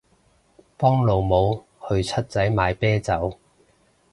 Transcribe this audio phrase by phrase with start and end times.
[0.79, 3.37] 幫老母去七仔買啤酒